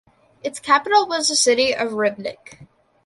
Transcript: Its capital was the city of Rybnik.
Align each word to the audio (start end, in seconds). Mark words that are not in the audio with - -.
Its 0.43 0.59
capital 0.59 1.07
was 1.07 1.27
the 1.27 1.35
city 1.35 1.75
of 1.75 1.91
Rybnik. 1.91 2.67